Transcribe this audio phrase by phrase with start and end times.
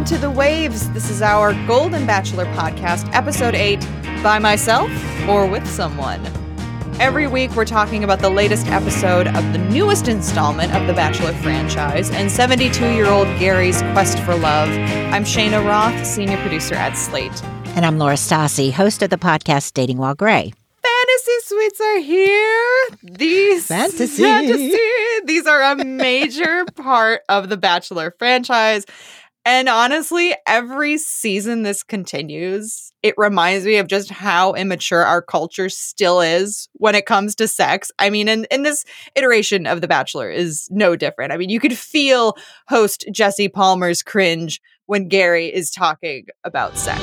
[0.00, 0.88] welcome to The Waves.
[0.92, 3.86] This is our Golden Bachelor podcast, episode 8,
[4.22, 4.90] by myself
[5.28, 6.24] or with someone.
[6.98, 11.34] Every week, we're talking about the latest episode of the newest installment of the Bachelor
[11.34, 14.70] franchise and 72 year old Gary's quest for love.
[15.12, 17.44] I'm Cheyna Roth, senior producer at Slate.
[17.76, 20.54] And I'm Laura Stassi, host of the podcast Dating While Gray.
[20.82, 22.88] Fantasy suites are here.
[23.02, 24.22] These Fantasy.
[24.22, 24.78] fantasy.
[25.26, 28.86] These are a major part of the Bachelor franchise.
[29.52, 35.68] And honestly, every season this continues, it reminds me of just how immature our culture
[35.68, 37.90] still is when it comes to sex.
[37.98, 38.84] I mean, and, and this
[39.16, 41.32] iteration of The Bachelor is no different.
[41.32, 42.36] I mean, you could feel
[42.68, 47.00] host Jesse Palmer's cringe when Gary is talking about sex.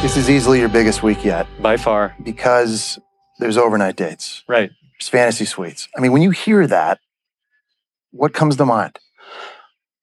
[0.00, 2.14] This is easily your biggest week yet By far.
[2.22, 3.00] because
[3.40, 4.70] there's overnight dates, Right.
[4.92, 5.88] there's fantasy suites.
[5.96, 7.00] I mean, when you hear that,
[8.12, 8.96] what comes to mind?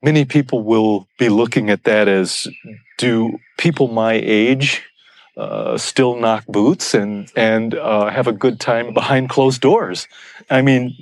[0.03, 2.48] Many people will be looking at that as
[2.98, 4.84] do people my age
[5.36, 10.08] uh, still knock boots and, and uh, have a good time behind closed doors?
[10.50, 10.98] I mean,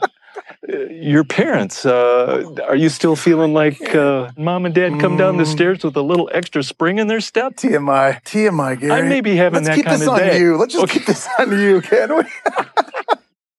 [0.90, 5.44] your parents, uh, are you still feeling like uh, mom and dad come down the
[5.44, 5.52] Mm.
[5.52, 7.56] stairs with a little extra spring in their step?
[7.56, 8.92] TMI, TMI, Gary.
[8.94, 10.40] I may be having Let's that keep kind this of on day.
[10.40, 10.58] you.
[10.58, 11.00] Let's just Okay.
[11.00, 12.24] keep this on you, can we?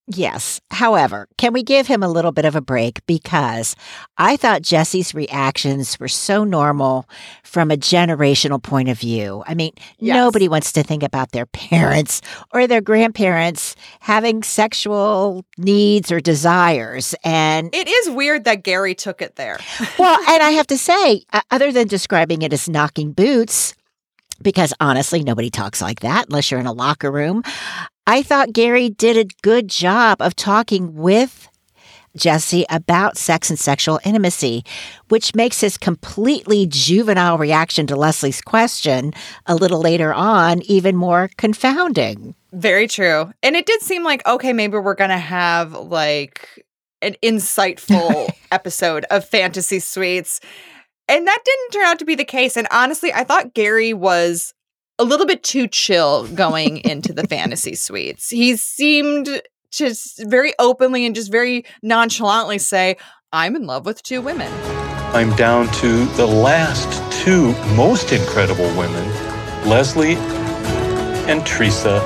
[0.09, 0.61] Yes.
[0.71, 3.05] However, can we give him a little bit of a break?
[3.07, 3.75] Because
[4.19, 7.09] I thought Jesse's reactions were so normal
[7.43, 9.43] from a generational point of view.
[9.49, 10.15] I mean, Yes.
[10.15, 17.15] nobody wants to think about their parents or their grandparents having sexual needs or desires.
[17.25, 19.59] And It is weird that Gary took it there.
[19.99, 23.75] well, and I have to say, uh, other than describing it as knocking boots,
[24.41, 27.43] because honestly, nobody talks like that unless you're in a locker room.
[28.07, 31.49] I thought Gary did a good job of talking with
[32.17, 34.65] Jesse about sex and sexual intimacy,
[35.09, 39.13] which makes his completely juvenile reaction to Leslie's question
[39.47, 42.35] a little later on even more confounding.
[42.53, 43.33] Very true.
[43.43, 46.65] And it did seem like, okay, maybe we're going to have like
[47.03, 50.41] an insightful episode of Fantasy Suites.
[51.09, 52.57] And that didn't turn out to be the case.
[52.57, 54.55] And honestly, I thought Gary was
[54.99, 58.31] a little bit too chill going into the Fantasy Suites.
[58.31, 62.97] He seemed just very openly and just very nonchalantly say,
[63.33, 64.51] I'm in love with two women.
[65.15, 69.05] I'm down to the last two most incredible women,
[69.69, 70.17] Leslie
[71.29, 72.01] and Theresa.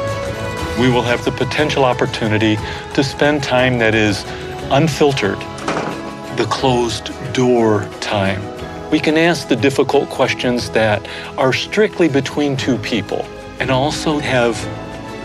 [0.80, 2.56] We will have the potential opportunity
[2.94, 4.24] to spend time that is
[4.70, 5.38] unfiltered,
[6.36, 8.40] the closed door time.
[8.90, 11.08] We can ask the difficult questions that
[11.38, 13.24] are strictly between two people
[13.60, 14.60] and also have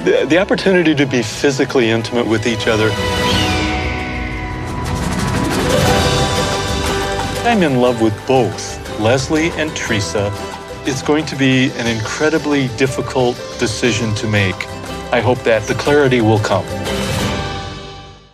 [0.06, 2.92] the, the opportunity to be physically intimate with each other.
[7.48, 10.32] I'm in love with both Leslie and Theresa.
[10.86, 14.68] It's going to be an incredibly difficult decision to make.
[15.12, 16.66] I hope that the clarity will come.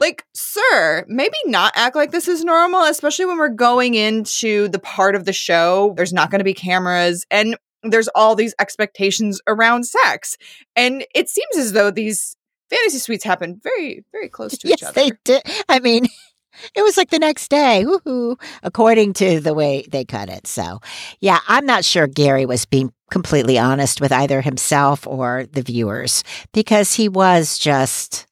[0.01, 4.79] Like, sir, maybe not act like this is normal, especially when we're going into the
[4.79, 5.94] part of the show.
[5.95, 10.38] There's not going to be cameras and there's all these expectations around sex.
[10.75, 12.35] And it seems as though these
[12.69, 15.01] fantasy suites happen very, very close to each yes, other.
[15.01, 15.44] they did.
[15.69, 16.06] I mean,
[16.75, 20.47] it was like the next day, woohoo, according to the way they cut it.
[20.47, 20.79] So,
[21.19, 26.23] yeah, I'm not sure Gary was being completely honest with either himself or the viewers
[26.53, 28.25] because he was just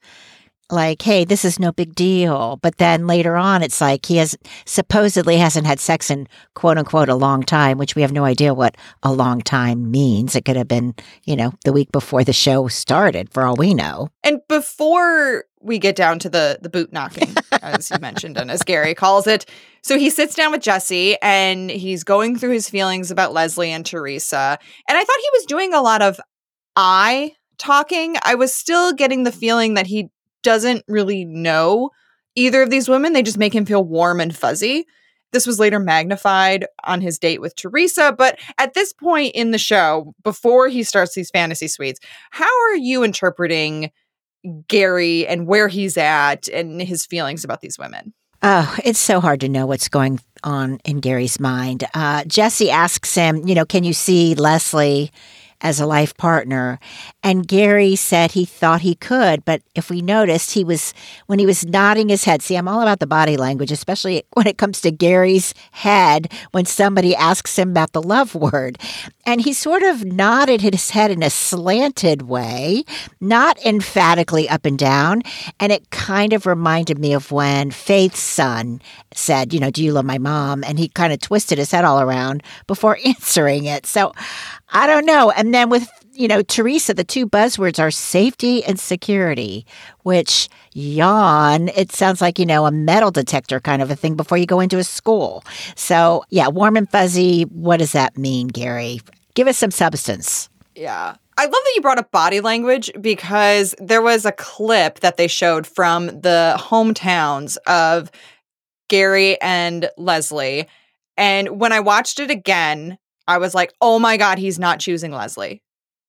[0.71, 2.57] like, hey, this is no big deal.
[2.61, 7.09] But then later on, it's like he has supposedly hasn't had sex in quote unquote
[7.09, 10.35] a long time, which we have no idea what a long time means.
[10.35, 13.73] It could have been, you know, the week before the show started, for all we
[13.73, 14.09] know.
[14.23, 18.63] And before we get down to the the boot knocking, as you mentioned, and as
[18.63, 19.45] Gary calls it,
[19.81, 23.85] so he sits down with Jesse and he's going through his feelings about Leslie and
[23.85, 24.57] Theresa.
[24.87, 26.19] And I thought he was doing a lot of
[26.75, 28.15] I talking.
[28.23, 30.09] I was still getting the feeling that he
[30.43, 31.91] doesn't really know
[32.35, 33.13] either of these women.
[33.13, 34.85] They just make him feel warm and fuzzy.
[35.31, 39.59] This was later magnified on his date with Theresa, but at this point in the
[39.59, 41.99] show, before he starts these fantasy suites,
[42.31, 43.91] how are you interpreting
[44.67, 48.13] Gary and where he's at and his feelings about these women?
[48.41, 51.83] Oh, it's so hard to know what's going on in Gary's mind.
[51.93, 55.11] Uh, Jesse asks him, you know, can you see Leslie
[55.61, 56.79] as a life partner?
[57.23, 60.93] And Gary said he thought he could, but if we noticed, he was,
[61.27, 64.47] when he was nodding his head, see, I'm all about the body language, especially when
[64.47, 68.77] it comes to Gary's head when somebody asks him about the love word.
[69.25, 72.83] And he sort of nodded his head in a slanted way,
[73.19, 75.21] not emphatically up and down.
[75.59, 78.81] And it kind of reminded me of when Faith's son
[79.13, 80.63] said, you know, do you love my mom?
[80.63, 83.85] And he kind of twisted his head all around before answering it.
[83.85, 84.13] So
[84.71, 85.31] I don't know.
[85.31, 89.65] And then with, you know, Theresa, the two buzzwords are safety and security,
[90.03, 94.37] which yawn, it sounds like, you know, a metal detector kind of a thing before
[94.37, 95.43] you go into a school.
[95.75, 97.43] So yeah, warm and fuzzy.
[97.43, 99.01] What does that mean, Gary?
[99.33, 100.49] Give us some substance.
[100.75, 101.15] Yeah.
[101.37, 105.27] I love that you brought up body language because there was a clip that they
[105.27, 108.11] showed from the hometowns of
[108.89, 110.67] Gary and Leslie.
[111.15, 112.97] And when I watched it again,
[113.27, 115.61] I was like, oh my God, he's not choosing Leslie.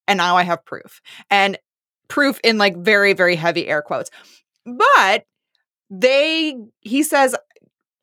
[0.07, 1.01] And now I have proof.
[1.29, 1.57] And
[2.09, 4.09] proof in like very, very heavy air quotes.
[4.65, 5.25] But
[5.89, 7.35] they, he says,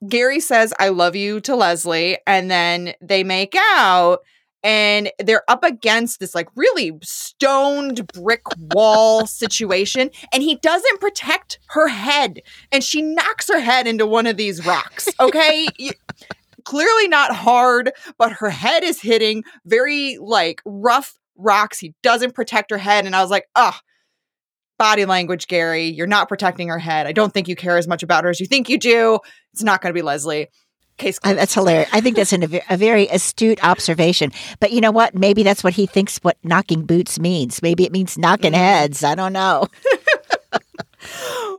[0.09, 2.19] Gary says, I love you to Leslie.
[2.27, 4.21] And then they make out
[4.63, 8.43] and they're up against this like really stoned brick
[8.75, 12.41] wall situation and he doesn't protect her head
[12.73, 15.69] and she knocks her head into one of these rocks okay?
[16.65, 21.79] Clearly not hard but her head is hitting very like rough rocks.
[21.79, 23.77] He doesn't protect her head and i was like oh
[24.79, 27.07] body language gary you're not protecting her head.
[27.07, 29.21] I don't think you care as much about her as you think you do.
[29.53, 30.49] It's not going to be leslie
[30.99, 31.39] Case closed.
[31.39, 31.89] That's hilarious.
[31.93, 34.33] I think that's an, a very astute observation.
[34.61, 35.15] But you know what?
[35.15, 37.63] Maybe that's what he thinks what knocking boots means.
[37.63, 38.61] Maybe it means knocking mm-hmm.
[38.61, 39.05] heads.
[39.05, 39.67] I don't know.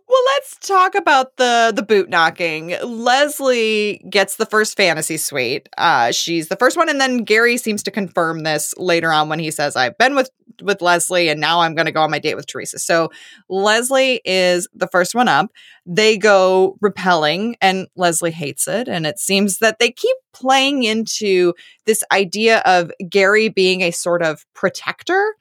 [0.09, 2.75] well, let's talk about the the boot knocking.
[2.83, 5.69] Leslie gets the first fantasy suite.
[5.77, 9.39] Uh, she's the first one, and then Gary seems to confirm this later on when
[9.39, 10.30] he says, "I've been with
[10.62, 13.10] with Leslie, and now I'm going to go on my date with Theresa." So
[13.50, 15.52] Leslie is the first one up.
[15.86, 18.88] They go rappelling, and Leslie hates it.
[18.88, 21.54] And it seems that they keep playing into
[21.86, 25.36] this idea of Gary being a sort of protector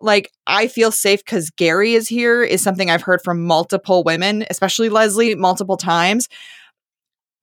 [0.00, 4.44] like I feel safe because Gary is here is something I've heard from multiple women,
[4.50, 6.28] especially Leslie, multiple times.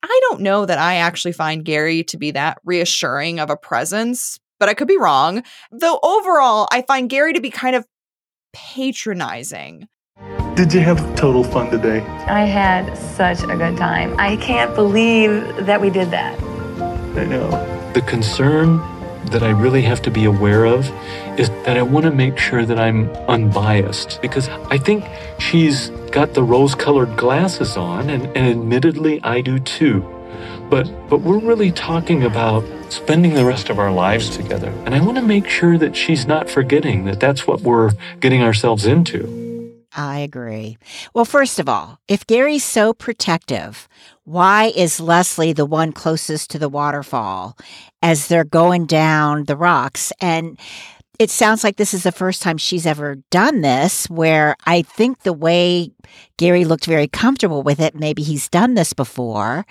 [0.02, 4.38] I don't know that I actually find Gary to be that reassuring of a presence,
[4.58, 5.42] but I could be wrong.
[5.70, 7.86] Though overall, I find Gary to be kind of
[8.52, 9.88] patronizing.
[10.54, 12.00] Did you have total fun today?
[12.26, 14.18] I had such a good time.
[14.18, 16.38] I can't believe that we did that.
[17.16, 17.48] I know.
[17.92, 18.78] The concern
[19.26, 20.90] that I really have to be aware of
[21.38, 25.04] is that I want to make sure that I'm unbiased because I think
[25.38, 30.00] she's got the rose colored glasses on, and, and admittedly, I do too.
[30.70, 34.72] But, but we're really talking about spending the rest of our lives together.
[34.84, 38.42] And I want to make sure that she's not forgetting that that's what we're getting
[38.42, 39.48] ourselves into.
[39.96, 40.78] I agree.
[41.14, 43.88] Well, first of all, if Gary's so protective,
[44.24, 47.56] why is Leslie the one closest to the waterfall
[48.02, 50.12] as they're going down the rocks?
[50.20, 50.58] And
[51.18, 55.22] it sounds like this is the first time she's ever done this, where I think
[55.22, 55.90] the way
[56.38, 59.66] Gary looked very comfortable with it, maybe he's done this before.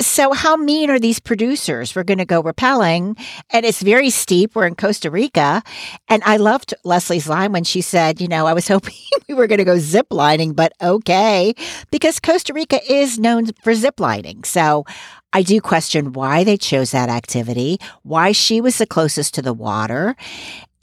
[0.00, 1.96] So, how mean are these producers?
[1.96, 3.18] We're going to go rappelling,
[3.50, 4.54] and it's very steep.
[4.54, 5.60] We're in Costa Rica.
[6.08, 8.94] And I loved Leslie's line when she said, You know, I was hoping
[9.28, 11.52] we were going to go zip lining, but okay,
[11.90, 14.44] because Costa Rica is known for zip lining.
[14.44, 14.84] So,
[15.32, 19.52] I do question why they chose that activity, why she was the closest to the
[19.52, 20.14] water.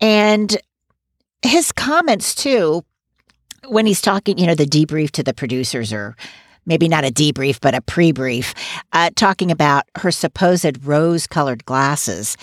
[0.01, 0.57] And
[1.41, 2.83] his comments, too,
[3.67, 6.15] when he's talking, you know, the debrief to the producers or
[6.65, 8.53] maybe not a debrief, but a pre brief,
[8.93, 12.37] uh, talking about her supposed rose colored glasses.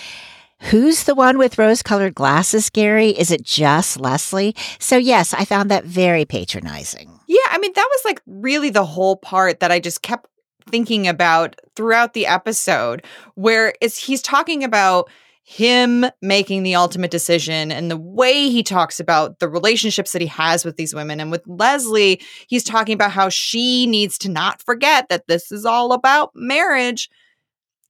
[0.70, 3.08] Who's the one with rose colored glasses, Gary?
[3.11, 4.54] Is it just Leslie?
[4.78, 7.11] So, yes, I found that very patronizing.
[7.26, 10.28] Yeah, I mean, that was like really the whole part that I just kept
[10.68, 13.04] thinking about throughout the episode,
[13.35, 15.11] where is he's talking about
[15.44, 20.28] him making the ultimate decision and the way he talks about the relationships that he
[20.28, 21.20] has with these women.
[21.20, 25.66] And with Leslie, he's talking about how she needs to not forget that this is
[25.66, 27.11] all about marriage.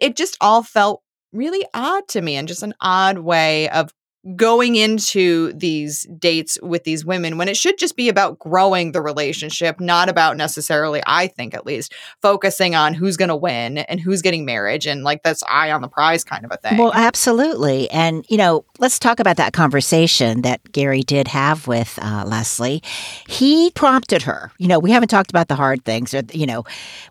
[0.00, 3.92] It just all felt really odd to me and just an odd way of
[4.36, 9.02] going into these dates with these women when it should just be about growing the
[9.02, 13.98] relationship, not about necessarily, I think at least, focusing on who's going to win and
[14.00, 16.78] who's getting marriage and like that's eye on the prize kind of a thing.
[16.78, 17.90] Well, absolutely.
[17.90, 22.80] And, you know, let's talk about that conversation that Gary did have with uh, Leslie.
[23.28, 26.64] He prompted her, you know, we haven't talked about the hard things or, you know,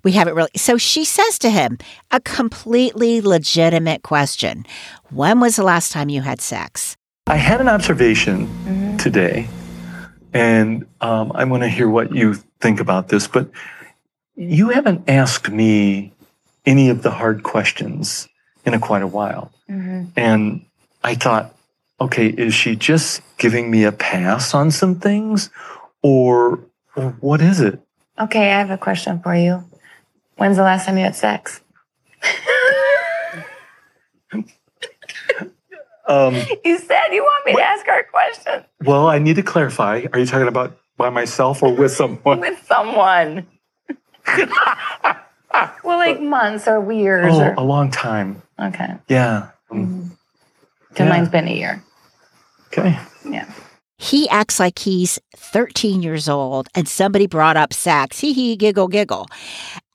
[0.03, 0.51] we haven't really.
[0.55, 1.77] So she says to him
[2.11, 4.65] a completely legitimate question
[5.09, 6.95] When was the last time you had sex?
[7.27, 8.97] I had an observation mm-hmm.
[8.97, 9.47] today,
[10.33, 13.49] and um, I want to hear what you think about this, but
[14.35, 16.13] you haven't asked me
[16.65, 18.27] any of the hard questions
[18.65, 19.51] in a quite a while.
[19.69, 20.05] Mm-hmm.
[20.15, 20.65] And
[21.03, 21.55] I thought,
[21.99, 25.49] okay, is she just giving me a pass on some things
[26.01, 26.59] or,
[26.95, 27.79] or what is it?
[28.19, 29.63] Okay, I have a question for you.
[30.37, 31.61] When's the last time you had sex?
[36.07, 39.43] Um, You said you want me to ask her a question well, I need to
[39.43, 40.05] clarify.
[40.13, 42.39] Are you talking about by myself or with someone?
[42.39, 43.45] with someone.
[45.83, 48.41] well, like months or years Oh, or a long time.
[48.59, 48.95] okay.
[49.07, 49.49] Yeah.
[49.69, 50.09] Because
[50.97, 51.09] Yeah.
[51.09, 51.83] mine's been a year.
[52.67, 52.97] Okay.
[53.27, 53.51] Yeah.
[53.97, 58.19] He acts like he's 13 years old and somebody brought up sex.
[58.19, 59.27] Hee hee, giggle, giggle.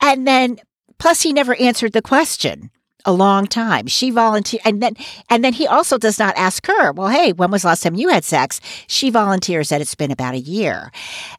[0.01, 0.59] And then,
[0.99, 2.71] plus, he never answered the question
[3.07, 3.87] a long time.
[3.87, 4.63] She volunteered.
[4.65, 4.97] And then,
[5.31, 8.09] and then he also does not ask her, well, hey, when was last time you
[8.09, 8.61] had sex?
[8.89, 10.91] She volunteers that it's been about a year.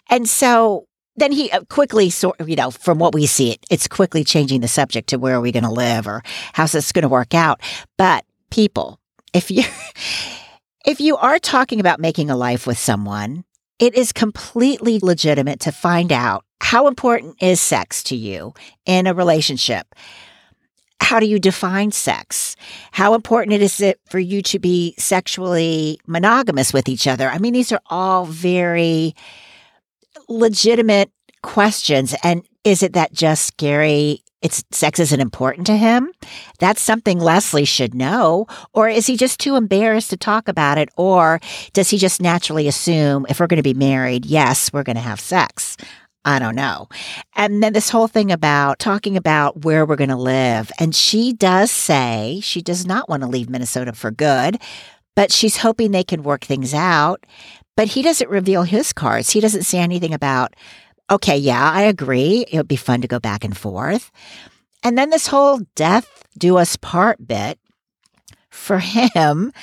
[0.10, 3.88] And so then he uh, quickly sort you know, from what we see, it, it's
[3.88, 7.04] quickly changing the subject to where are we going to live or how's this going
[7.04, 7.60] to work out.
[7.98, 9.00] But people,
[9.34, 9.64] if you
[10.86, 13.44] if you are talking about making a life with someone,
[13.80, 18.54] it is completely legitimate to find out how important is sex to you
[18.86, 19.94] in a relationship.
[21.00, 22.56] How do you define sex?
[22.92, 27.30] How important is it for you to be sexually monogamous with each other?
[27.30, 29.16] I mean, these are all very
[30.28, 31.12] legitimate
[31.44, 32.16] questions.
[32.24, 36.12] And is it that just Gary, it's sex isn't important to him?
[36.60, 38.48] That's something Leslie should know.
[38.74, 40.90] Or is he just too embarrassed to talk about it?
[40.98, 41.40] Or
[41.74, 45.02] does he just naturally assume if we're going to be married, yes, we're going to
[45.02, 45.78] have sex?
[46.28, 46.90] I don't know.
[47.38, 50.70] And then this whole thing about talking about where we're going to live.
[50.78, 54.62] And she does say she does not want to leave Minnesota for good,
[55.16, 57.26] but she's hoping they can work things out.
[57.78, 59.30] But he doesn't reveal his cards.
[59.30, 60.54] He doesn't say anything about,
[61.10, 62.44] okay, yeah, I agree.
[62.52, 64.12] It would be fun to go back and forth.
[64.84, 67.58] And then this whole death do us part bit
[68.50, 69.54] for him,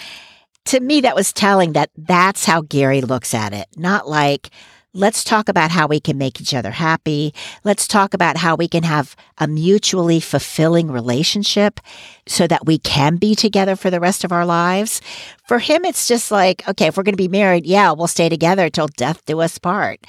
[0.64, 3.66] to me, that was telling that that's how Gary looks at it.
[3.76, 4.48] Not like,
[4.94, 7.34] let's talk about how we can make each other happy.
[7.64, 11.80] Let's talk about how we can have a mutually fulfilling relationship
[12.26, 15.02] so that we can be together for the rest of our lives.
[15.48, 18.28] For him, it's just like, okay, if we're going to be married, yeah, we'll stay
[18.28, 20.00] together till death do us part.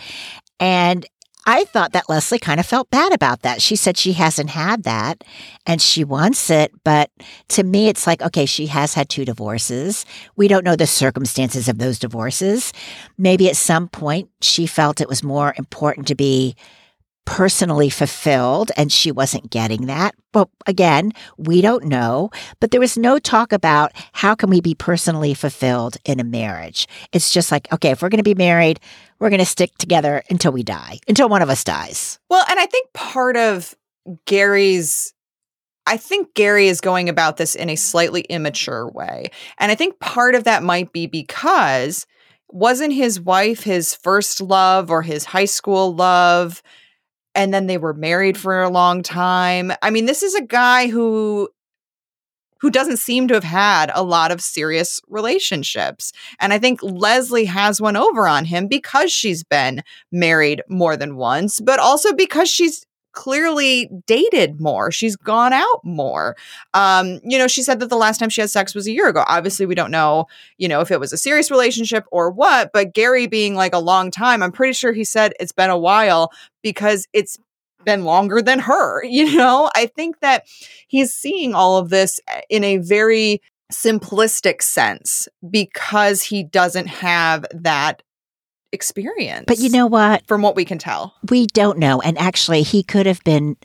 [0.60, 1.06] And
[1.46, 3.62] I thought that Leslie kind of felt bad about that.
[3.62, 5.24] She said she hasn't had that
[5.68, 6.72] and she wants it.
[6.84, 7.12] But
[7.50, 10.06] to me, it's like, okay, she has had two divorces.
[10.36, 12.74] We don't know the circumstances of those divorces.
[13.18, 16.56] Maybe at some point she felt it was more important to be
[17.26, 20.16] personally fulfilled and she wasn't getting that.
[20.32, 22.30] But again, we don't know.
[22.60, 26.88] But there was no talk about how can we be personally fulfilled in a marriage.
[27.12, 28.80] It's just like, okay, if we're going to be married,
[29.20, 32.20] we're going to stick together until we die, until one of us dies.
[32.30, 33.76] Well, and I think part of
[34.26, 35.14] Gary's
[35.88, 39.30] I think Gary is going about this in a slightly immature way.
[39.60, 42.08] And I think part of that might be because
[42.50, 46.64] wasn't his wife his first love or his high school love?
[47.36, 49.72] And then they were married for a long time.
[49.82, 51.50] I mean, this is a guy who
[52.62, 56.12] who doesn't seem to have had a lot of serious relationships.
[56.40, 61.18] And I think Leslie has one over on him because she's been married more than
[61.18, 62.86] once, but also because she's
[63.16, 64.92] clearly dated more.
[64.92, 66.36] She's gone out more.
[66.74, 69.08] Um, you know, she said that the last time she had sex was a year
[69.08, 69.24] ago.
[69.28, 72.94] Obviously, we don't know, you know, if it was a serious relationship or what, but
[72.94, 76.32] Gary being like a long time, I'm pretty sure he said it's been a while
[76.62, 77.40] because it's
[77.86, 79.04] been longer than her.
[79.16, 80.46] You know, I think that
[80.88, 83.42] he's seeing all of this eh, in a very
[83.72, 88.04] simplistic sense because he doesn't have that
[88.72, 89.46] experience.
[89.48, 90.26] But you know what?
[90.28, 91.16] from what we can tell.
[91.30, 92.02] We don't know.
[92.02, 93.58] And actually, he could have been.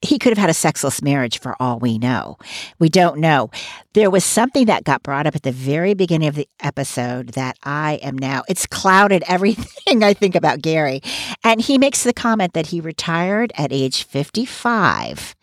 [0.00, 2.36] He could have had a sexless marriage for all we know.
[2.78, 3.50] We don't know.
[3.94, 7.56] There was something that got brought up at the very beginning of the episode that
[7.62, 11.00] I am now, it's clouded everything I think about Gary.
[11.42, 15.34] And he makes the comment that he retired at age 55.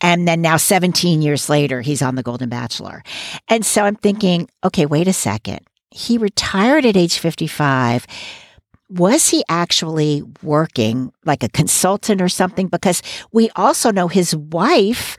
[0.00, 3.04] And then now, 17 years later, he's on The Golden Bachelor.
[3.46, 5.60] And so I'm thinking, okay, wait a second.
[5.92, 8.08] He retired at age 55
[8.90, 12.66] was he actually working like a consultant or something?
[12.66, 15.16] Because we also know his wife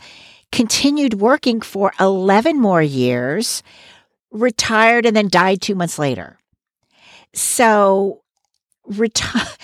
[0.51, 3.63] continued working for 11 more years,
[4.29, 6.37] retired, and then died two months later.
[7.33, 8.20] So,
[8.91, 9.47] retire.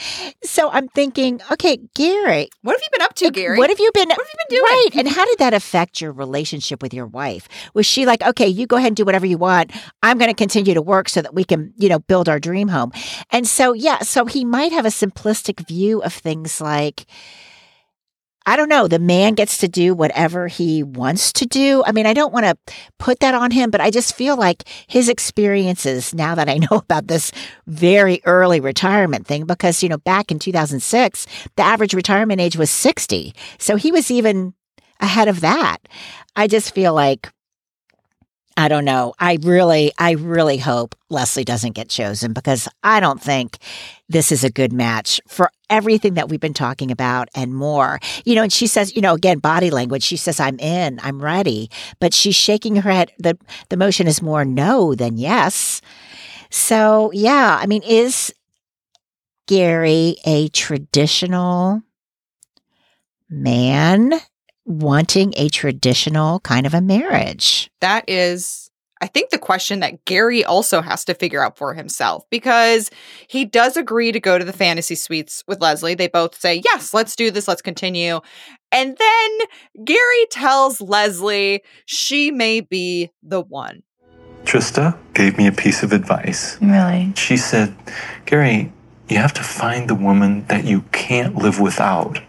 [0.43, 3.57] So I'm thinking, okay, Gary, What have you been up to, Gary?
[3.57, 4.07] what have you been?
[4.07, 4.63] What have you been doing?
[4.63, 4.89] Right.
[4.95, 7.47] And how did that affect your relationship with your wife?
[7.73, 9.71] Was she like, okay, you go ahead and do whatever you want.
[10.03, 12.69] I'm going to continue to work so that we can, you know, build our dream
[12.69, 12.91] home.
[13.31, 17.05] And so, yeah, so he might have a simplistic view of things like,
[18.47, 21.83] I don't know, the man gets to do whatever he wants to do.
[21.85, 22.57] I mean, I don't want to
[22.97, 26.77] put that on him, but I just feel like his experiences now that I know
[26.77, 27.33] about this
[27.67, 31.27] very early retirement thing, because, you know, back in 2006,
[31.57, 33.35] the average retirement age was 60.
[33.59, 34.53] So he was even
[35.01, 35.79] ahead of that.
[36.37, 37.29] I just feel like
[38.59, 39.13] I don't know.
[39.19, 43.59] I really, I really hope Leslie doesn't get chosen because I don't think
[44.09, 47.99] this is a good match for everything that we've been talking about and more.
[48.25, 50.03] You know, and she says, you know, again, body language.
[50.03, 53.11] She says, I'm in, I'm ready, but she's shaking her head.
[53.19, 53.37] The,
[53.69, 55.81] the motion is more no than yes.
[56.49, 58.33] So, yeah, I mean, is
[59.47, 61.81] Gary a traditional
[63.29, 64.13] man
[64.65, 67.69] wanting a traditional kind of a marriage?
[67.81, 68.66] That is,
[69.01, 72.89] I think, the question that Gary also has to figure out for himself because
[73.27, 75.95] he does agree to go to the fantasy suites with Leslie.
[75.95, 78.21] They both say, Yes, let's do this, let's continue.
[78.71, 83.83] And then Gary tells Leslie she may be the one.
[84.43, 86.57] Trista gave me a piece of advice.
[86.61, 87.13] Really?
[87.15, 87.75] She said,
[88.25, 88.71] Gary,
[89.09, 92.19] you have to find the woman that you can't live without,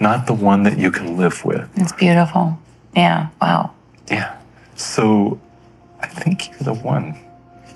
[0.00, 1.68] not the one that you can live with.
[1.76, 2.58] It's beautiful.
[2.94, 3.28] Yeah.
[3.42, 3.72] Wow.
[4.08, 4.36] Yeah.
[4.76, 5.40] So
[6.04, 7.18] I think you're the one.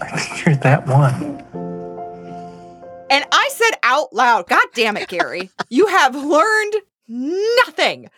[0.03, 1.43] I think you're that one.
[3.11, 6.75] And I said out loud, God damn it, Gary, you have learned
[7.09, 8.11] nothing.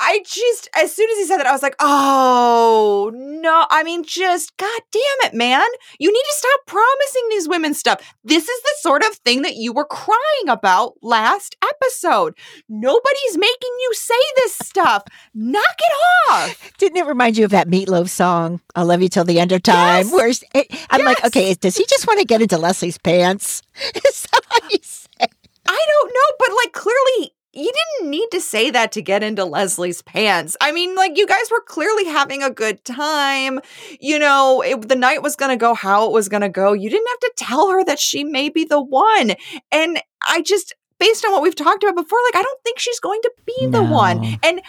[0.00, 3.66] I just, as soon as he said that, I was like, oh, no.
[3.68, 5.66] I mean, just, God damn it, man.
[5.98, 8.00] You need to stop promising these women stuff.
[8.24, 12.38] This is the sort of thing that you were crying about last episode.
[12.70, 15.02] Nobody's making you say this stuff.
[15.34, 16.57] Knock it off.
[16.88, 19.52] Didn't it remind you of that Meat Loaf song, "I Love You Till the End
[19.52, 20.06] of Time"?
[20.06, 20.10] Yes.
[20.10, 23.60] Where's it, I'm like, okay, does he just want to get into Leslie's pants?
[23.94, 25.28] Is that what?
[25.66, 29.44] I don't know, but like clearly you didn't need to say that to get into
[29.44, 30.56] Leslie's pants.
[30.62, 33.60] I mean, like you guys were clearly having a good time.
[34.00, 36.72] You know, it, the night was going to go how it was going to go.
[36.72, 39.32] You didn't have to tell her that she may be the one.
[39.70, 42.98] And I just based on what we've talked about before, like I don't think she's
[42.98, 44.38] going to be the one.
[44.42, 44.62] And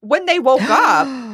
[0.00, 1.06] when they woke up,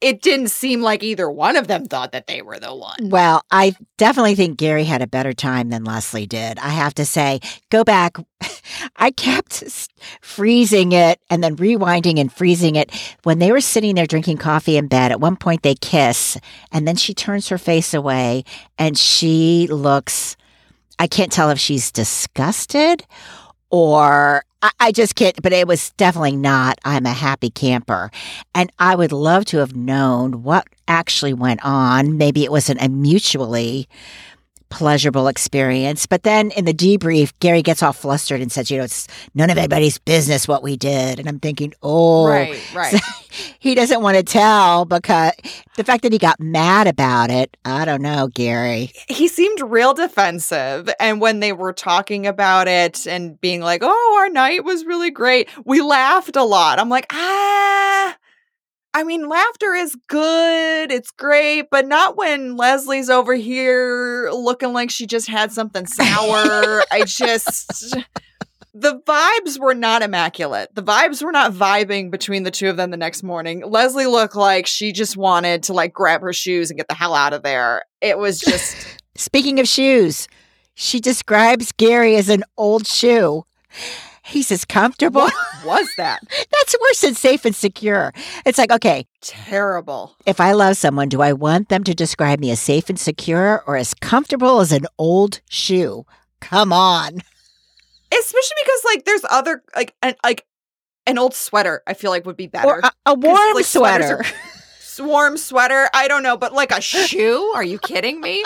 [0.00, 3.08] it didn't seem like either one of them thought that they were the one.
[3.10, 6.58] Well, I definitely think Gary had a better time than Leslie did.
[6.58, 8.16] I have to say, go back.
[8.96, 9.64] I kept
[10.20, 12.90] freezing it and then rewinding and freezing it.
[13.24, 16.38] When they were sitting there drinking coffee in bed, at one point they kiss,
[16.70, 18.44] and then she turns her face away
[18.78, 20.36] and she looks,
[21.00, 23.04] I can't tell if she's disgusted
[23.70, 28.10] or I, I just can't, but it was definitely not, I'm a happy camper.
[28.54, 32.16] And I would love to have known what actually went on.
[32.16, 33.88] Maybe it wasn't a mutually
[34.70, 36.06] pleasurable experience.
[36.06, 39.50] But then in the debrief, Gary gets all flustered and says, you know, it's none
[39.50, 41.18] of anybody's business what we did.
[41.18, 43.00] And I'm thinking, oh, Right, right.
[43.58, 45.32] he doesn't want to tell because
[45.76, 48.90] the fact that he got mad about it, I don't know, Gary.
[49.08, 50.88] he seemed real defensive.
[51.00, 55.10] And when they were talking about it and being like, oh, our night was really
[55.10, 56.78] great, we laughed a lot.
[56.78, 58.16] I'm like, ah.
[58.94, 60.90] I mean, laughter is good.
[60.90, 66.82] It's great, but not when Leslie's over here looking like she just had something sour.
[66.90, 67.96] I just.
[68.74, 70.72] The vibes were not immaculate.
[70.74, 73.64] The vibes were not vibing between the two of them the next morning.
[73.66, 77.14] Leslie looked like she just wanted to like grab her shoes and get the hell
[77.14, 77.82] out of there.
[78.00, 78.76] It was just
[79.18, 80.28] Speaking of shoes,
[80.74, 83.44] she describes Gary as an old shoe.
[84.28, 85.22] He's as comfortable.
[85.22, 86.20] What was that?
[86.28, 88.12] That's worse than safe and secure.
[88.44, 90.14] It's like, okay, Terrible.
[90.26, 93.62] if I love someone, do I want them to describe me as safe and secure
[93.66, 96.04] or as comfortable as an old shoe?
[96.40, 97.22] Come on.
[98.12, 100.46] Especially because like there's other like an like
[101.06, 102.68] an old sweater I feel like would be better.
[102.68, 104.18] Or a, a warm like, sweater.
[104.18, 104.24] are-
[105.06, 105.88] warm sweater.
[105.94, 107.52] I don't know, but like a shoe?
[107.54, 108.42] Are you kidding me?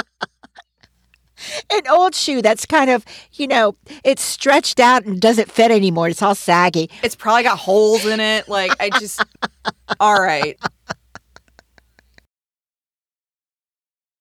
[1.70, 6.09] An old shoe that's kind of, you know, it's stretched out and doesn't fit anymore.
[6.09, 6.90] It's all saggy.
[7.02, 8.48] It's probably got holes in it.
[8.48, 9.24] Like I just
[10.00, 10.59] all right.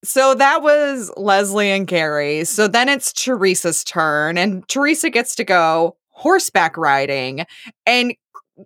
[0.04, 2.44] So that was Leslie and Gary.
[2.46, 7.46] So then it's Theresa's turn, and Theresa gets to go horseback riding.
[7.86, 8.16] And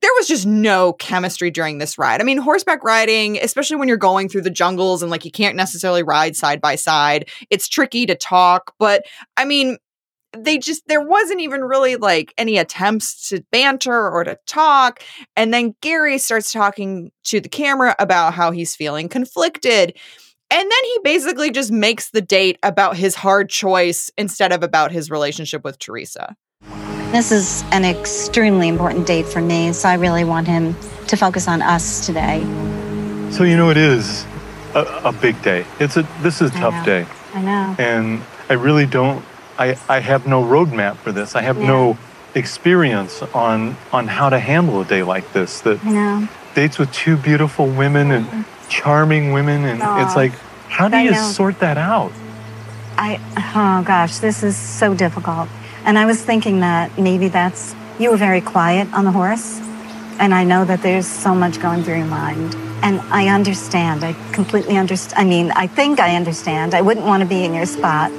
[0.01, 2.21] there was just no chemistry during this ride.
[2.21, 5.55] I mean, horseback riding, especially when you're going through the jungles and like you can't
[5.55, 8.73] necessarily ride side by side, it's tricky to talk.
[8.79, 9.03] But
[9.37, 9.77] I mean,
[10.35, 15.01] they just, there wasn't even really like any attempts to banter or to talk.
[15.35, 19.97] And then Gary starts talking to the camera about how he's feeling conflicted.
[20.51, 24.91] And then he basically just makes the date about his hard choice instead of about
[24.91, 26.35] his relationship with Theresa.
[27.15, 30.75] This is an extremely important date for me, so I really want him
[31.07, 32.41] to focus on us today.
[33.31, 34.25] So you know it is
[34.73, 35.65] a, a big day.
[35.79, 36.83] It's a this is a tough know.
[36.83, 37.75] day, I know.
[37.79, 39.23] and I really don't.
[39.57, 41.37] I I have no roadmap for this.
[41.37, 41.97] I have no
[42.35, 45.61] experience on on how to handle a day like this.
[45.61, 46.27] That I know.
[46.53, 50.33] dates with two beautiful women and charming women, and it's like,
[50.67, 51.31] how do I you know.
[51.31, 52.11] sort that out?
[52.97, 53.21] I,
[53.55, 55.47] oh gosh, this is so difficult.
[55.85, 59.59] And I was thinking that maybe that's, you were very quiet on the horse.
[60.19, 62.55] And I know that there's so much going through your mind.
[62.81, 64.03] And I understand.
[64.03, 65.19] I completely understand.
[65.19, 66.73] I mean, I think I understand.
[66.73, 68.11] I wouldn't want to be in your spot.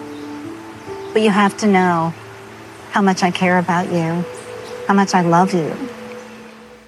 [1.13, 2.15] But you have to know
[2.91, 4.25] how much I care about you,
[4.87, 5.75] how much I love you.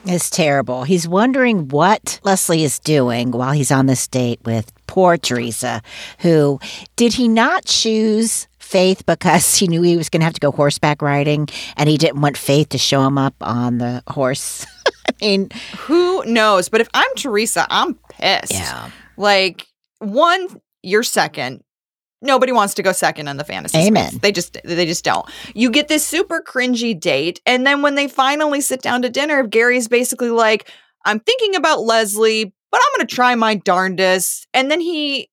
[0.05, 0.85] It's terrible.
[0.85, 5.83] He's wondering what Leslie is doing while he's on this date with poor Theresa,
[6.21, 6.61] who
[6.97, 10.51] did he not choose Faith because he knew he was going to have to go
[10.51, 14.67] horseback riding and he didn't want Faith to show him up on the horse?
[15.09, 16.69] I mean, Who knows?
[16.69, 18.53] But if I'm Theresa, I'm pissed.
[18.53, 18.91] yeah.
[19.17, 19.67] Like,
[20.01, 21.63] one, you're second.
[22.21, 23.79] Nobody wants to go second in the fantasy.
[23.79, 24.09] Amen.
[24.11, 24.21] space.
[24.21, 25.25] They just they just don't.
[25.55, 29.45] You get this super cringy date, and then when they finally sit down to dinner,
[29.45, 30.69] Gary's basically like,
[31.05, 35.31] "I'm thinking about Leslie, but I'm gonna try my darndest." And then he,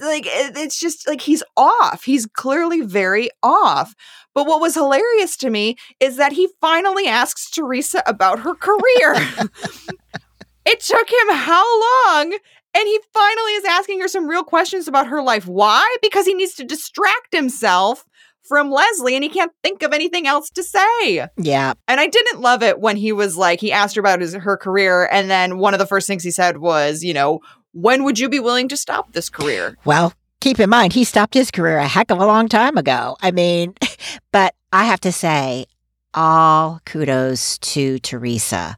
[0.00, 2.04] like, it's just like he's off.
[2.04, 3.94] He's clearly very off.
[4.34, 9.14] But what was hilarious to me is that he finally asks Theresa about her career.
[10.66, 12.36] it took him how long?
[12.76, 15.46] And he finally is asking her some real questions about her life.
[15.46, 15.96] Why?
[16.02, 18.04] Because he needs to distract himself
[18.42, 21.26] from Leslie and he can't think of anything else to say.
[21.36, 21.74] Yeah.
[21.88, 24.56] And I didn't love it when he was like, he asked her about his, her
[24.56, 25.08] career.
[25.10, 27.40] And then one of the first things he said was, you know,
[27.74, 29.76] when would you be willing to stop this career?
[29.84, 33.16] Well, keep in mind, he stopped his career a heck of a long time ago.
[33.20, 33.74] I mean,
[34.32, 35.66] but I have to say,
[36.14, 38.76] all kudos to Theresa.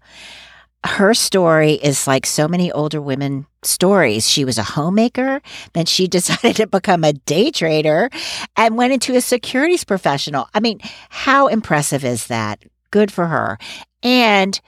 [0.85, 4.29] Her story is like so many older women stories.
[4.29, 5.43] She was a homemaker,
[5.75, 8.09] then she decided to become a day trader
[8.57, 10.49] and went into a securities professional.
[10.55, 10.81] I mean,
[11.11, 12.63] how impressive is that?
[12.91, 13.59] Good for her.
[14.03, 14.59] And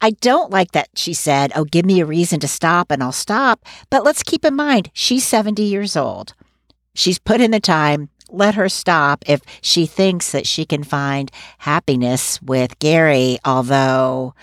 [0.00, 3.12] I don't like that she said, Oh, give me a reason to stop and I'll
[3.12, 3.64] stop.
[3.90, 6.34] But let's keep in mind, she's 70 years old.
[6.94, 8.08] She's put in the time.
[8.30, 13.38] Let her stop if she thinks that she can find happiness with Gary.
[13.44, 14.34] Although,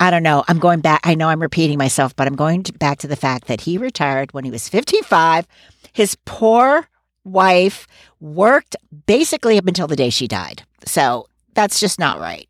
[0.00, 0.44] I don't know.
[0.48, 1.00] I'm going back.
[1.04, 3.76] I know I'm repeating myself, but I'm going to, back to the fact that he
[3.76, 5.46] retired when he was 55.
[5.92, 6.88] His poor
[7.24, 7.86] wife
[8.20, 10.62] worked basically up until the day she died.
[10.86, 12.48] So that's just not right.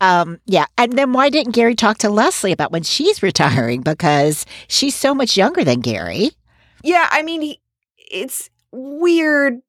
[0.00, 0.66] Um, yeah.
[0.76, 3.82] And then why didn't Gary talk to Leslie about when she's retiring?
[3.82, 6.30] Because she's so much younger than Gary.
[6.84, 7.60] Yeah, I mean, he,
[7.96, 9.60] it's weird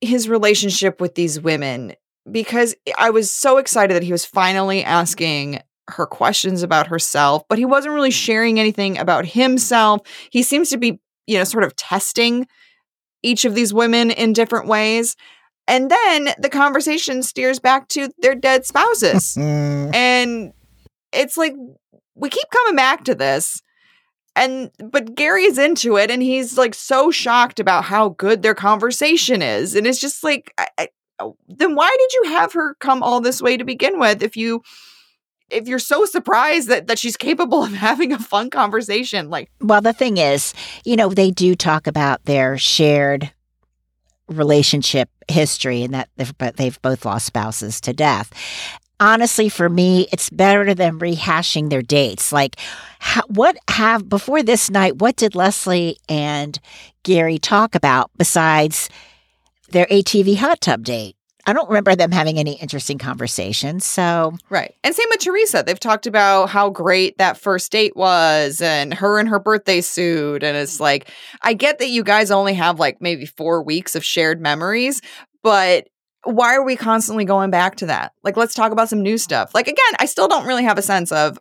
[0.00, 1.94] his relationship with these women
[2.30, 7.58] because I was so excited that he was finally asking her questions about herself, but
[7.58, 10.02] he wasn't really sharing anything about himself.
[10.30, 12.46] He seems to be, you know, sort of testing
[13.22, 15.16] each of these women in different ways.
[15.68, 19.36] And then the conversation steers back to their dead spouses.
[19.38, 20.52] Mm, and
[21.12, 21.54] it's like
[22.14, 23.62] we keep coming back to this.
[24.34, 29.42] And but gary's into it and he's like so shocked about how good their conversation
[29.42, 29.74] is.
[29.74, 33.20] And it's just like I, I, oh, then why did you have her come all
[33.20, 34.62] this way to begin with if you
[35.50, 39.28] if you're so surprised that that she's capable of having a fun conversation?
[39.28, 40.54] Like Well, the thing is,
[40.84, 43.30] you know, they do talk about their shared
[44.28, 48.32] relationship history and that they've, but they've both lost spouses to death.
[49.00, 52.32] Honestly, for me, it's better than rehashing their dates.
[52.32, 52.56] Like,
[52.98, 54.96] how, what have before this night?
[54.96, 56.58] What did Leslie and
[57.04, 58.90] Gary talk about besides
[59.70, 61.14] their ATV hot tub date?
[61.48, 63.86] I don't remember them having any interesting conversations.
[63.86, 64.74] So, Right.
[64.84, 65.64] And same with Theresa.
[65.66, 70.42] They've talked about how great that first date was and her and her birthday suit.
[70.42, 74.04] And it's like, I get that you guys only have like maybe four weeks of
[74.04, 75.00] shared memories,
[75.42, 75.88] but
[76.24, 78.12] why are we constantly going back to that?
[78.22, 79.54] Like, let's talk about some new stuff.
[79.54, 81.38] Like, again, I still don't really have a sense of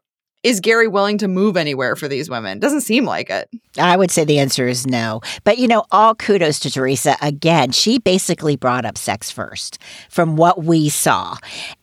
[0.47, 2.57] is Gary willing to move anywhere for these women?
[2.57, 3.49] Doesn't seem like it.
[3.77, 5.19] I would say the answer is no.
[5.43, 7.17] But you know, all kudos to Theresa.
[7.21, 9.77] Again, she basically brought up sex first
[10.09, 11.35] from what we saw.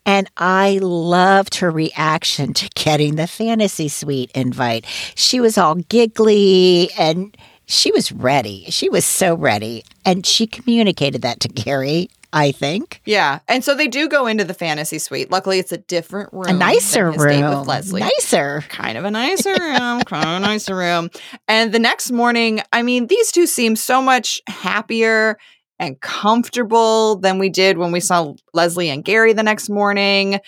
[0.06, 4.86] And I loved her reaction to getting the fantasy suite invite.
[5.14, 8.64] She was all giggly and she was ready.
[8.70, 9.84] She was so ready.
[10.06, 13.00] And she communicated that to Gary, I think.
[13.04, 13.38] Yeah.
[13.46, 15.30] And so they do go into the fantasy suite.
[15.30, 16.48] Luckily, it's a different room.
[16.48, 17.58] A nicer room.
[17.58, 18.00] with Leslie.
[18.00, 18.64] Nicer.
[18.68, 21.10] kind of a nicer room, kind of a nicer room.
[21.46, 25.38] And the next morning, I mean, these two seem so much happier
[25.78, 30.40] and comfortable than we did when we saw Leslie and Gary the next morning.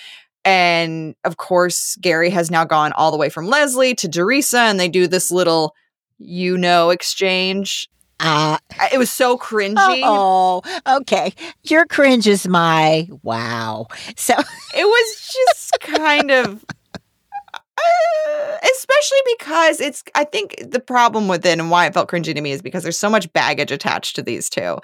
[0.45, 4.81] And of course, Gary has now gone all the way from Leslie to Theresa, and
[4.81, 5.73] they do this little
[6.19, 7.89] you know exchange.
[8.21, 8.59] Uh,
[8.93, 9.75] It was so cringy.
[10.05, 11.33] oh, okay.
[11.65, 13.87] Your cringe is my wow.
[14.17, 14.35] So
[14.75, 16.65] It was just kind of.
[17.79, 22.35] uh, especially because it's, I think the problem with it and why it felt cringy
[22.35, 24.79] to me is because there's so much baggage attached to these two.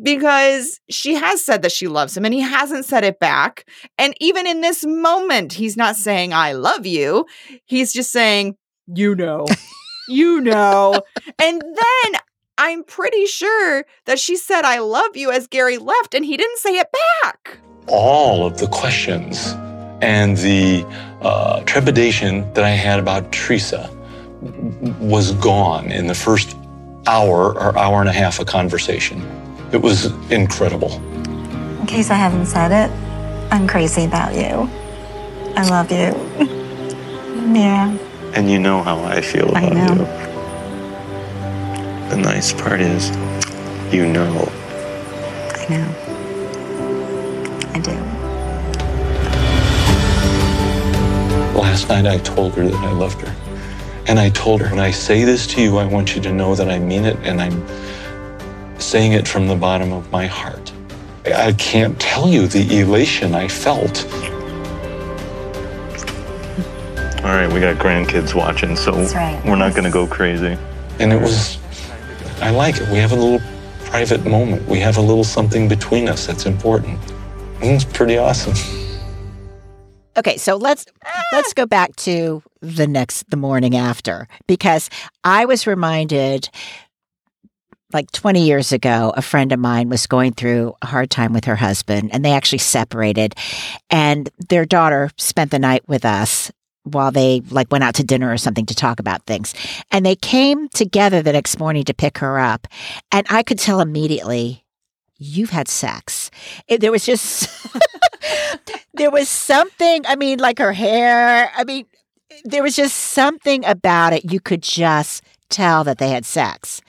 [0.00, 3.66] Because she has said that she loves him and he hasn't said it back.
[3.98, 7.26] And even in this moment, he's not saying, I love you.
[7.64, 9.46] He's just saying, you know,
[10.08, 11.02] you know.
[11.40, 12.20] And then
[12.58, 16.58] I'm pretty sure that she said, I love you as Gary left and he didn't
[16.58, 16.88] say it
[17.22, 17.58] back.
[17.86, 19.54] all of the questions
[20.02, 20.84] and the
[21.22, 23.88] uh, trepidation that I had about Theresa
[25.00, 26.56] was gone in the first
[27.06, 29.22] hour or hour and a half of conversation.
[29.72, 30.92] It was incredible.
[31.80, 32.90] In case I haven't said it,
[33.52, 34.68] I'm crazy about you.
[35.56, 36.12] I love you.
[37.58, 37.96] yeah.
[38.34, 40.04] And you know how I feel I about know.
[40.04, 40.27] you.
[42.10, 43.10] The nice part is,
[43.92, 44.50] you know.
[45.54, 45.94] I know.
[47.74, 47.92] I do.
[51.58, 53.34] Last night I told her that I loved her.
[54.06, 56.54] And I told her, when I say this to you, I want you to know
[56.54, 57.62] that I mean it and I'm
[58.80, 60.72] saying it from the bottom of my heart.
[61.26, 64.06] I I can't tell you the elation I felt.
[67.22, 69.42] All right, we got grandkids watching, so right.
[69.44, 70.56] we're not going to go crazy.
[70.98, 71.58] And it was,
[72.40, 72.88] I like it.
[72.88, 73.40] We have a little
[73.86, 74.66] private moment.
[74.68, 76.98] We have a little something between us that's important.
[77.60, 78.54] It's pretty awesome.
[80.16, 80.84] Okay, so let's
[81.32, 84.90] let's go back to the next the morning after because
[85.24, 86.48] I was reminded
[87.92, 91.44] like 20 years ago a friend of mine was going through a hard time with
[91.44, 93.34] her husband and they actually separated
[93.90, 96.52] and their daughter spent the night with us
[96.88, 99.54] while they like went out to dinner or something to talk about things.
[99.90, 102.66] And they came together the next morning to pick her up.
[103.12, 104.64] And I could tell immediately
[105.18, 106.30] you've had sex.
[106.68, 107.48] It, there was just
[108.94, 111.86] there was something i mean like her hair i mean
[112.44, 114.30] there was just something about it.
[114.30, 116.80] You could just tell that they had sex.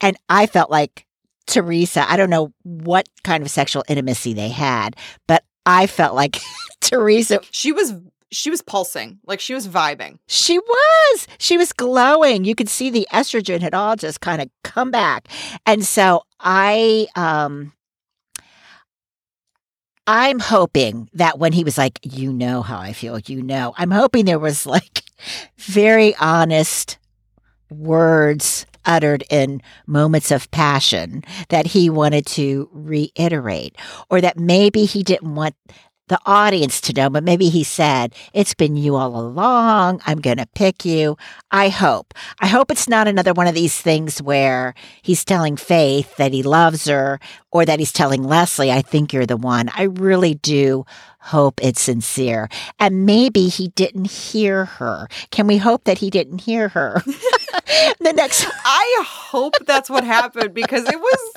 [0.00, 1.06] And i felt like
[1.46, 4.94] theresa i don't know what kind of sexual intimacy they had
[5.26, 6.38] but i felt like
[6.80, 7.94] theresa She was
[8.32, 10.18] she was pulsing, like she was vibing.
[10.26, 11.28] she was.
[11.38, 12.44] She was glowing.
[12.44, 15.28] You could see the estrogen had all just kind of come back.
[15.66, 17.72] And so i um
[20.06, 23.90] i'm hoping that when he was like you know how i feel you know i'm
[23.90, 25.02] hoping there was like
[25.56, 26.98] very honest
[27.70, 33.76] words uttered in moments of passion that he wanted to reiterate
[34.10, 35.54] or that maybe he didn't want
[36.12, 40.00] the audience to know, but maybe he said, It's been you all along.
[40.06, 41.16] I'm going to pick you.
[41.50, 42.14] I hope.
[42.38, 46.42] I hope it's not another one of these things where he's telling Faith that he
[46.42, 47.18] loves her
[47.50, 49.70] or that he's telling Leslie, I think you're the one.
[49.74, 50.84] I really do
[51.18, 52.48] hope it's sincere.
[52.78, 55.08] And maybe he didn't hear her.
[55.30, 57.02] Can we hope that he didn't hear her?
[58.00, 58.46] the next.
[58.64, 61.32] I hope that's what happened because it was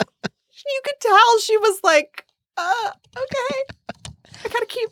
[0.66, 2.26] you could tell she was like,
[2.58, 3.95] uh, okay.
[4.46, 4.90] I gotta keep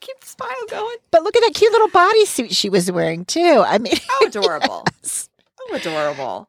[0.00, 0.96] keep the smile going.
[1.10, 3.64] But look at that cute little bodysuit she was wearing, too.
[3.66, 4.84] I mean, Oh, adorable.
[5.60, 6.48] Oh, adorable.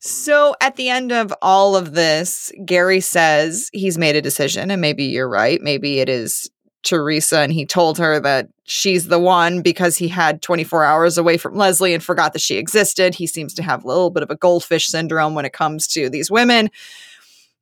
[0.00, 4.80] So at the end of all of this, Gary says he's made a decision, and
[4.80, 5.60] maybe you're right.
[5.60, 6.48] Maybe it is
[6.84, 11.36] Theresa, and he told her that she's the one because he had 24 hours away
[11.36, 13.16] from Leslie and forgot that she existed.
[13.16, 16.08] He seems to have a little bit of a goldfish syndrome when it comes to
[16.08, 16.70] these women.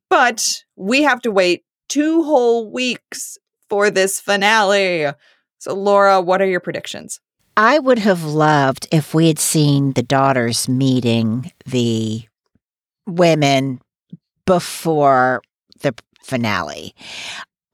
[0.09, 5.11] But we have to wait two whole weeks for this finale.
[5.59, 7.19] So, Laura, what are your predictions?
[7.55, 12.21] I would have loved if we had seen the daughters meeting the
[13.07, 13.81] women
[14.45, 15.41] before
[15.81, 16.93] the finale.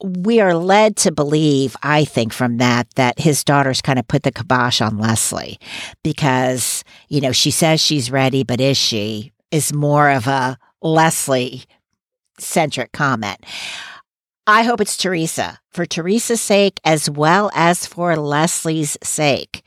[0.02, 4.24] We are led to believe, I think, from that, that his daughters kind of put
[4.24, 5.60] the kibosh on Leslie
[6.04, 9.32] because, you know, she says she's ready, but is she?
[9.52, 11.64] Is more of a Leslie
[12.40, 13.46] centric comment.
[14.46, 19.64] I hope it's Theresa for Theresa's sake as well as for Leslie's sake.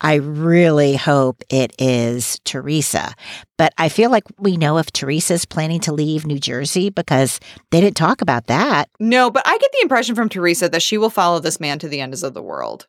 [0.00, 3.14] I really hope it is Theresa.
[3.56, 7.38] But I feel like we know if Theresa's planning to leave New Jersey because
[7.70, 8.90] they didn't talk about that.
[8.98, 11.88] No, but I get the impression from Theresa that she will follow this man to
[11.88, 12.88] the ends of the world.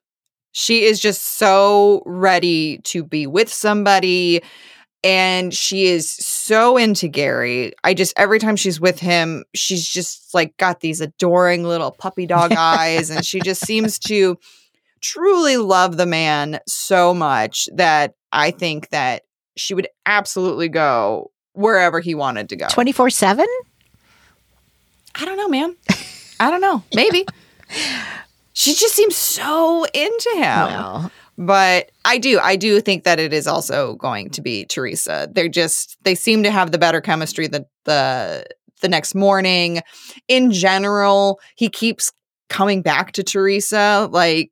[0.53, 4.41] She is just so ready to be with somebody.
[5.03, 7.73] And she is so into Gary.
[7.83, 12.25] I just every time she's with him, she's just like got these adoring little puppy
[12.25, 14.37] dog eyes and she just seems to
[15.01, 19.23] truly love the man so much that I think that
[19.55, 22.67] she would absolutely go wherever he wanted to go.
[22.69, 23.45] 24 7?
[25.15, 25.75] I don't know, man.
[26.39, 26.83] I don't know.
[26.93, 27.25] Maybe.
[28.53, 30.41] she just seems so into him.
[30.43, 35.29] Well, But I do, I do think that it is also going to be Theresa.
[35.31, 38.45] They're just they seem to have the better chemistry the the
[38.81, 39.81] the next morning.
[40.27, 42.11] In general, he keeps
[42.49, 44.09] coming back to Theresa.
[44.11, 44.51] Like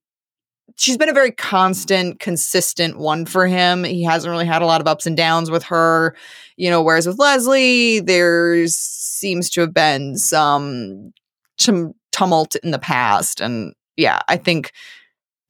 [0.75, 3.83] she's been a very constant, consistent one for him.
[3.83, 6.15] He hasn't really had a lot of ups and downs with her,
[6.57, 11.13] you know, whereas with Leslie, there seems to have been some
[11.57, 13.41] some tumult in the past.
[13.41, 14.71] And yeah, I think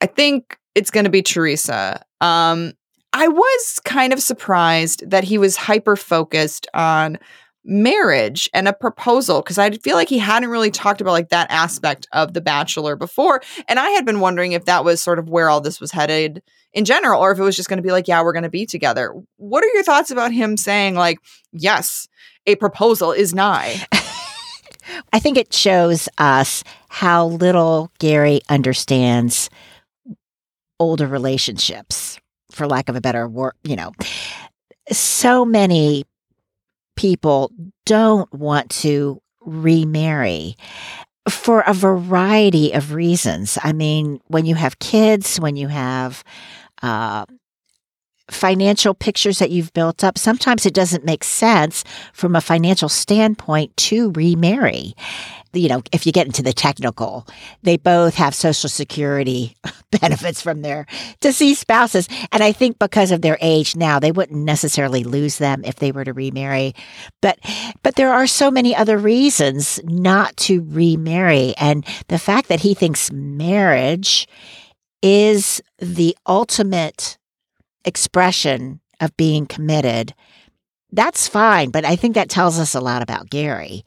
[0.00, 2.04] I think it's going to be Theresa.
[2.20, 2.74] Um,
[3.12, 7.18] I was kind of surprised that he was hyper focused on
[7.64, 11.50] marriage and a proposal because I feel like he hadn't really talked about like that
[11.50, 13.40] aspect of The Bachelor before.
[13.68, 16.42] And I had been wondering if that was sort of where all this was headed
[16.74, 18.50] in general, or if it was just going to be like, yeah, we're going to
[18.50, 19.14] be together.
[19.38, 21.18] What are your thoughts about him saying, like,
[21.52, 22.06] yes,
[22.46, 23.76] a proposal is nigh?
[25.12, 29.48] I think it shows us how little Gary understands
[30.78, 32.18] older relationships,
[32.50, 33.54] for lack of a better word.
[33.64, 33.92] You know,
[34.90, 36.04] so many
[36.96, 37.50] people
[37.84, 40.56] don't want to remarry
[41.28, 43.58] for a variety of reasons.
[43.62, 46.22] I mean, when you have kids, when you have
[46.82, 47.26] uh,
[48.30, 53.76] financial pictures that you've built up, sometimes it doesn't make sense from a financial standpoint
[53.76, 54.94] to remarry.
[55.52, 57.26] You know, if you get into the technical,
[57.62, 59.56] they both have social security
[60.00, 60.86] benefits from their
[61.20, 62.08] deceased spouses.
[62.30, 65.92] And I think because of their age now, they wouldn't necessarily lose them if they
[65.92, 66.74] were to remarry.
[67.22, 67.38] But
[67.82, 71.54] but there are so many other reasons not to remarry.
[71.56, 74.28] And the fact that he thinks marriage
[75.00, 77.16] is the ultimate
[77.86, 80.14] expression of being committed,
[80.92, 81.70] that's fine.
[81.70, 83.84] But I think that tells us a lot about Gary.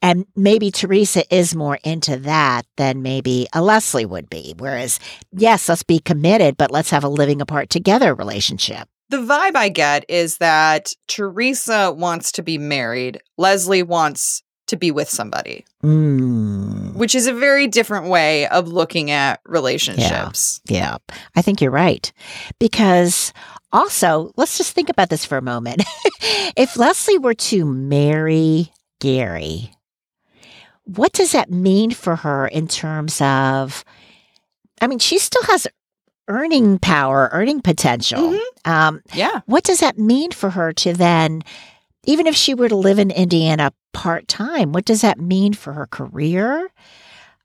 [0.00, 4.54] And maybe Theresa is more into that than maybe a Leslie would be.
[4.56, 5.00] Whereas,
[5.32, 8.88] yes, let's be committed, but let's have a living apart together relationship.
[9.10, 14.90] The vibe I get is that Theresa wants to be married, Leslie wants to be
[14.90, 20.60] with somebody, Mm, which is a very different way of looking at relationships.
[20.68, 20.96] yeah,
[21.36, 22.10] I think you're right.
[22.58, 23.32] Because
[23.72, 25.82] also, let's just think about this for a moment.
[26.56, 29.72] if Leslie were to marry Gary,
[30.84, 33.84] what does that mean for her in terms of?
[34.80, 35.66] I mean, she still has
[36.28, 38.20] earning power, earning potential.
[38.20, 38.40] Mhm.
[38.70, 39.40] Um, Yeah.
[39.46, 41.42] what does that mean for her to then,
[42.08, 45.74] even if she were to live in Indiana part time, what does that mean for
[45.74, 46.66] her career?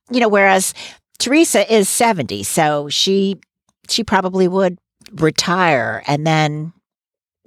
[0.09, 0.73] You know, whereas
[1.19, 3.41] Theresa is 70, so she
[3.89, 4.77] she probably would
[5.11, 6.71] retire and then,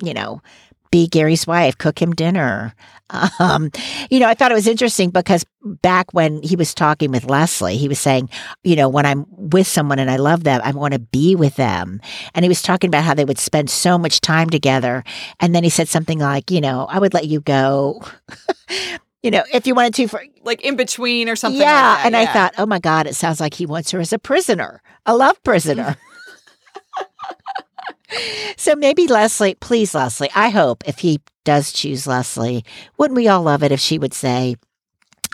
[0.03, 0.43] you know,
[0.91, 2.75] be Gary's wife, cook him dinner.
[3.11, 3.71] Um,
[4.11, 7.77] you know, I thought it was interesting because back when he was talking with Leslie,
[7.77, 8.29] he was saying,
[8.65, 11.57] you know, when I'm with someone and I love them, I want to be with
[11.57, 12.01] them.
[12.35, 15.05] And he was talking about how they would spend so much time together.
[15.41, 18.03] And then he said something like, you know, I would let you go,
[19.23, 21.67] you know, if you wanted to for Like in between or something yeah.
[21.67, 22.07] like that.
[22.07, 24.83] and I thought, oh my God, it sounds like he wants her as a prisoner,
[25.05, 25.97] a love prisoner.
[28.57, 32.65] so maybe Leslie, please, Leslie, I hope if he does choose Leslie,
[32.99, 34.57] wouldn't we all love it if she would say,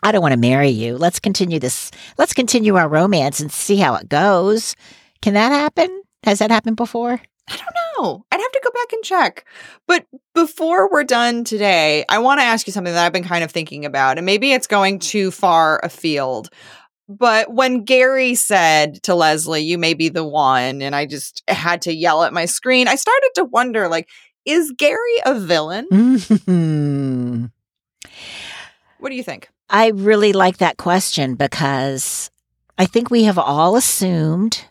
[0.02, 0.96] I don't want to marry you.
[0.96, 1.90] Let's continue this.
[2.18, 4.74] Let's continue our romance and see how it goes.
[5.20, 6.02] Can that happen?
[6.24, 7.20] Has that happened before?
[7.48, 8.24] I don't know.
[8.30, 9.44] I'd have to go back and check.
[9.86, 13.44] But before we're done today, I want to ask you something that I've been kind
[13.44, 16.50] of thinking about, and maybe it's going too far afield.
[17.08, 21.82] But when Gary said to Leslie, You may be the one, and I just had
[21.82, 24.08] to yell at my screen, I started to wonder like,
[24.44, 25.86] is Gary a villain?
[25.90, 27.50] Mhm.
[28.98, 29.48] What do you think?
[29.68, 32.30] I really like that question because
[32.78, 34.64] I think we have all assumed,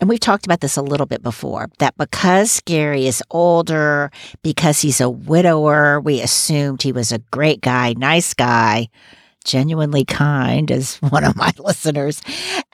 [0.00, 4.10] and we've talked about this a little bit before, that because Gary is older,
[4.42, 8.88] because he's a widower, we assumed he was a great guy, nice guy,
[9.44, 12.22] genuinely kind, as one of my listeners,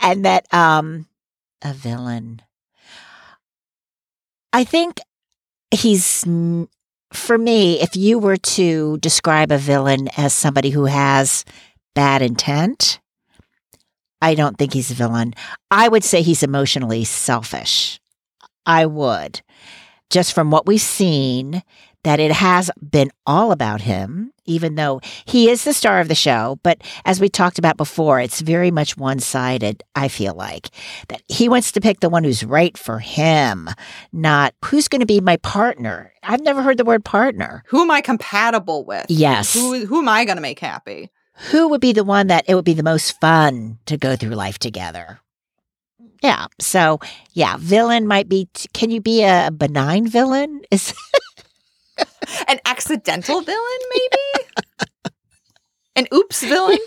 [0.01, 1.07] and that um
[1.63, 2.43] a villain.
[4.53, 5.01] I think
[5.71, 6.25] he's
[7.13, 11.45] for me, if you were to describe a villain as somebody who has
[11.95, 13.01] bad intent,
[14.23, 15.35] I don't think he's a villain.
[15.71, 18.01] I would say he's emotionally selfish.
[18.67, 19.41] I would.
[20.11, 21.63] Just from what we've seen,
[22.05, 26.15] that it has been all about him, even though he is the star of the
[26.15, 26.59] show.
[26.63, 30.71] But as we talked about before, it's very much one sided, I feel like,
[31.09, 33.69] that he wants to pick the one who's right for him,
[34.13, 36.13] not who's going to be my partner.
[36.23, 37.65] I've never heard the word partner.
[37.69, 39.07] Who am I compatible with?
[39.09, 39.55] Yes.
[39.55, 41.11] Who who am I going to make happy?
[41.51, 44.35] Who would be the one that it would be the most fun to go through
[44.35, 45.21] life together?
[46.23, 46.47] Yeah.
[46.59, 47.01] So,
[47.33, 48.49] yeah, villain might be.
[48.53, 50.61] T- can you be a benign villain?
[50.71, 50.93] Is
[52.49, 54.47] An accidental villain, maybe?
[55.97, 56.79] An oops villain?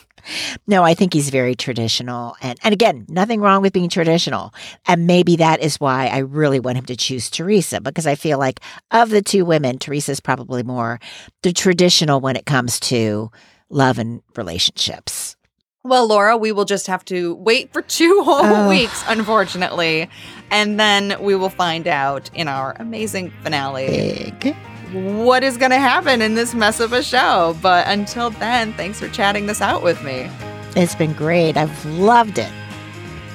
[0.66, 2.36] no, I think he's very traditional.
[2.40, 4.54] And and again, nothing wrong with being traditional.
[4.86, 8.38] And maybe that is why I really want him to choose Theresa because I feel
[8.38, 10.98] like of the two women, Theresa's probably more
[11.42, 13.30] the traditional when it comes to
[13.70, 15.36] love and relationships.
[15.84, 18.68] Well, Laura, we will just have to wait for two whole Ugh.
[18.68, 20.08] weeks, unfortunately.
[20.50, 24.56] And then we will find out in our amazing finale Big.
[24.92, 27.56] what is going to happen in this mess of a show.
[27.62, 30.28] But until then, thanks for chatting this out with me.
[30.76, 31.56] It's been great.
[31.56, 32.50] I've loved it.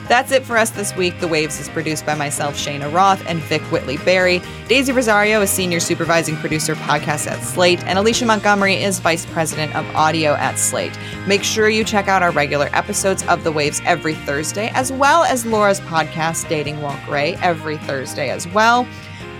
[0.08, 1.20] That's it for us this week.
[1.20, 4.42] The Waves is produced by myself, Cheyna Roth, and Vic Whitley Berry.
[4.68, 9.74] Daisy Rosario is senior supervising producer podcast at Slate, and Alicia Montgomery is vice president
[9.76, 10.98] of audio at Slate.
[11.26, 15.24] Make sure you check out our regular episodes of The Waves every Thursday, as well
[15.24, 18.86] as Laura's podcast, Dating While Gray, every Thursday as well.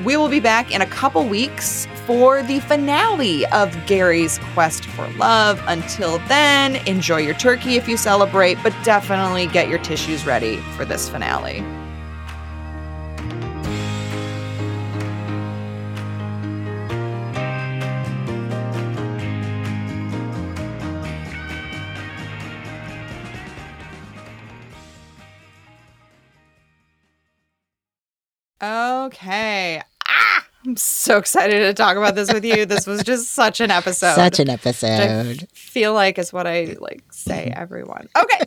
[0.04, 5.08] We will be back in a couple weeks for the finale of Gary's quest for
[5.12, 5.62] love.
[5.68, 10.84] Until then, enjoy your turkey if you celebrate, but definitely get your tissues ready for
[10.84, 11.64] this finale.
[28.64, 29.82] Okay.
[30.08, 32.66] Ah, I'm so excited to talk about this with you.
[32.66, 34.16] This was just such an episode.
[34.16, 35.50] Such an episode.
[35.54, 38.08] feel like is what I like say everyone.
[38.18, 38.46] Okay.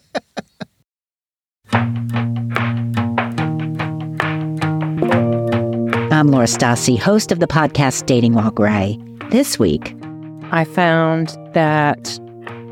[6.11, 8.99] I'm Laura Stassi, host of the podcast Dating While Gray.
[9.31, 9.95] This week,
[10.51, 12.19] I found that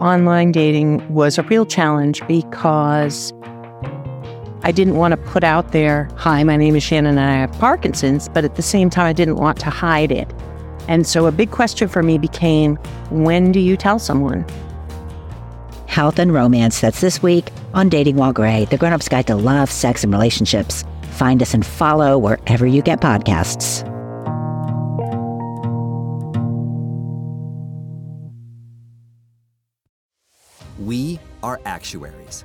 [0.00, 3.34] online dating was a real challenge because
[4.64, 7.52] I didn't want to put out there, hi, my name is Shannon and I have
[7.60, 10.28] Parkinson's, but at the same time, I didn't want to hide it.
[10.88, 12.76] And so a big question for me became
[13.10, 14.44] when do you tell someone?
[15.94, 16.80] health and romance.
[16.80, 20.12] That's this week on Dating While Gray, the grown up's guide to love, sex, and
[20.12, 20.84] relationships.
[21.12, 23.88] Find us and follow wherever you get podcasts.
[30.80, 32.44] We are actuaries.